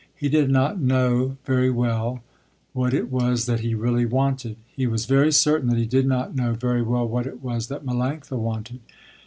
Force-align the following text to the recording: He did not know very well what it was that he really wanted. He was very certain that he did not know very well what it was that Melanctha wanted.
He 0.15 0.29
did 0.29 0.49
not 0.49 0.79
know 0.81 1.37
very 1.45 1.69
well 1.69 2.23
what 2.73 2.91
it 2.91 3.11
was 3.11 3.45
that 3.45 3.59
he 3.59 3.75
really 3.75 4.07
wanted. 4.07 4.57
He 4.75 4.87
was 4.87 5.05
very 5.05 5.31
certain 5.31 5.69
that 5.69 5.77
he 5.77 5.85
did 5.85 6.07
not 6.07 6.33
know 6.35 6.53
very 6.53 6.81
well 6.81 7.07
what 7.07 7.27
it 7.27 7.43
was 7.43 7.67
that 7.67 7.85
Melanctha 7.85 8.35
wanted. 8.39 8.79